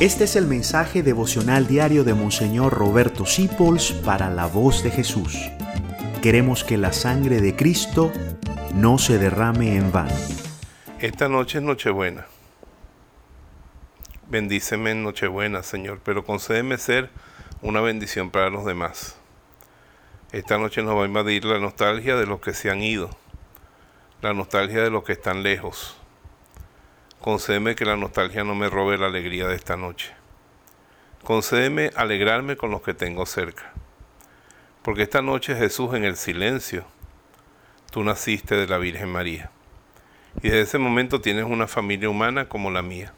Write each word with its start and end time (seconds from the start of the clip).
Este 0.00 0.24
es 0.24 0.36
el 0.36 0.46
mensaje 0.46 1.02
devocional 1.02 1.66
diario 1.66 2.04
de 2.04 2.14
Monseñor 2.14 2.72
Roberto 2.72 3.26
Sipols 3.26 3.90
para 3.90 4.30
la 4.30 4.46
voz 4.46 4.84
de 4.84 4.92
Jesús. 4.92 5.36
Queremos 6.22 6.62
que 6.62 6.76
la 6.76 6.92
sangre 6.92 7.40
de 7.40 7.56
Cristo 7.56 8.12
no 8.74 8.98
se 8.98 9.18
derrame 9.18 9.74
en 9.74 9.90
vano. 9.90 10.14
Esta 11.00 11.28
noche 11.28 11.58
es 11.58 11.64
Nochebuena. 11.64 12.28
Bendíceme 14.28 14.92
en 14.92 15.02
Nochebuena, 15.02 15.64
Señor, 15.64 15.98
pero 16.04 16.24
concédeme 16.24 16.78
ser 16.78 17.10
una 17.60 17.80
bendición 17.80 18.30
para 18.30 18.50
los 18.50 18.64
demás. 18.64 19.16
Esta 20.30 20.58
noche 20.58 20.80
nos 20.80 20.96
va 20.96 21.02
a 21.02 21.06
invadir 21.06 21.44
la 21.44 21.58
nostalgia 21.58 22.14
de 22.14 22.26
los 22.26 22.38
que 22.38 22.54
se 22.54 22.70
han 22.70 22.82
ido, 22.82 23.10
la 24.22 24.32
nostalgia 24.32 24.80
de 24.80 24.90
los 24.90 25.02
que 25.02 25.14
están 25.14 25.42
lejos, 25.42 25.96
Concédeme 27.20 27.74
que 27.74 27.84
la 27.84 27.96
nostalgia 27.96 28.44
no 28.44 28.54
me 28.54 28.70
robe 28.70 28.96
la 28.96 29.06
alegría 29.06 29.48
de 29.48 29.56
esta 29.56 29.76
noche. 29.76 30.12
Concédeme 31.24 31.90
alegrarme 31.96 32.56
con 32.56 32.70
los 32.70 32.80
que 32.80 32.94
tengo 32.94 33.26
cerca. 33.26 33.72
Porque 34.82 35.02
esta 35.02 35.20
noche 35.20 35.56
Jesús 35.56 35.94
en 35.94 36.04
el 36.04 36.16
silencio, 36.16 36.84
tú 37.90 38.04
naciste 38.04 38.54
de 38.54 38.68
la 38.68 38.78
Virgen 38.78 39.10
María. 39.10 39.50
Y 40.36 40.50
desde 40.50 40.60
ese 40.60 40.78
momento 40.78 41.20
tienes 41.20 41.44
una 41.44 41.66
familia 41.66 42.08
humana 42.08 42.48
como 42.48 42.70
la 42.70 42.82
mía. 42.82 43.12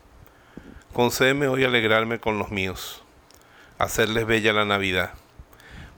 Concédeme 0.94 1.48
hoy 1.48 1.64
alegrarme 1.64 2.18
con 2.18 2.38
los 2.38 2.50
míos, 2.50 3.04
hacerles 3.78 4.26
bella 4.26 4.54
la 4.54 4.64
Navidad. 4.64 5.12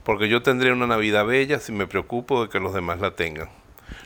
Porque 0.03 0.27
yo 0.27 0.43
tendré 0.43 0.73
una 0.73 0.87
Navidad 0.87 1.25
bella 1.25 1.61
si 1.61 1.71
me 1.71 1.87
preocupo 1.87 2.43
de 2.43 2.49
que 2.49 2.59
los 2.59 2.73
demás 2.73 2.99
la 2.99 3.15
tengan. 3.15 3.49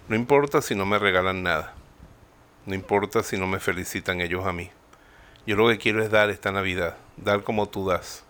No 0.07 0.15
importa 0.15 0.61
si 0.61 0.75
no 0.75 0.85
me 0.85 0.99
regalan 0.99 1.41
nada. 1.41 1.73
No 2.67 2.75
importa 2.75 3.23
si 3.23 3.37
no 3.37 3.47
me 3.47 3.61
felicitan 3.61 4.19
ellos 4.19 4.45
a 4.45 4.51
mí. 4.51 4.69
Yo 5.45 5.55
lo 5.55 5.69
que 5.69 5.77
quiero 5.77 6.03
es 6.03 6.11
dar 6.11 6.29
esta 6.29 6.51
Navidad, 6.51 6.97
dar 7.15 7.43
como 7.43 7.69
tú 7.69 7.87
das. 7.87 8.25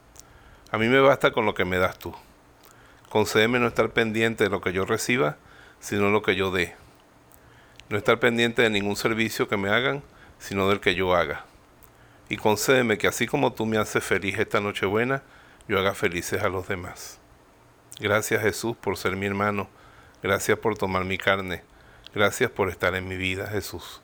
A 0.69 0.77
mí 0.77 0.88
me 0.89 0.99
basta 0.99 1.31
con 1.31 1.47
lo 1.47 1.55
que 1.55 1.66
me 1.66 1.79
das 1.79 1.97
tú. 1.97 2.13
Concédeme 3.09 3.57
no 3.57 3.66
estar 3.66 3.89
pendiente 3.89 4.44
de 4.44 4.52
lo 4.52 4.61
que 4.61 4.73
yo 4.73 4.85
reciba, 4.85 5.38
sino 5.79 6.11
lo 6.11 6.21
que 6.21 6.35
yo 6.35 6.52
dé. 6.52 6.75
No 7.89 7.97
estar 7.97 8.19
pendiente 8.19 8.61
de 8.61 8.69
ningún 8.69 8.95
servicio 8.95 9.47
que 9.47 9.57
me 9.57 9.69
hagan, 9.69 10.03
sino 10.38 10.69
del 10.69 10.81
que 10.81 10.94
yo 10.94 11.16
haga. 11.16 11.45
Y 12.29 12.38
concédeme 12.38 12.99
que 12.99 13.07
así 13.07 13.25
como 13.25 13.53
tú 13.53 13.66
me 13.66 13.79
haces 13.79 14.03
feliz 14.03 14.38
esta 14.38 14.61
Nochebuena, 14.61 15.23
yo 15.67 15.79
haga 15.79 15.95
felices 15.95 16.44
a 16.44 16.49
los 16.49 16.67
demás. 16.67 17.17
Gracias 17.99 18.44
Jesús 18.44 18.77
por 18.77 18.97
ser 18.97 19.16
mi 19.16 19.25
hermano. 19.25 19.67
Gracias 20.22 20.59
por 20.59 20.77
tomar 20.77 21.05
mi 21.05 21.17
carne. 21.17 21.63
Gracias 22.13 22.51
por 22.51 22.69
estar 22.69 22.94
en 22.94 23.07
mi 23.07 23.17
vida, 23.17 23.47
Jesús. 23.47 24.03